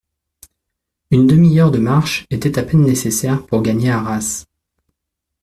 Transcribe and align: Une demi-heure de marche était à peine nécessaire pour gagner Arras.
Une 1.11 1.27
demi-heure 1.27 1.69
de 1.69 1.77
marche 1.77 2.25
était 2.31 2.57
à 2.57 2.63
peine 2.63 2.81
nécessaire 2.81 3.45
pour 3.45 3.61
gagner 3.61 3.91
Arras. 3.91 4.45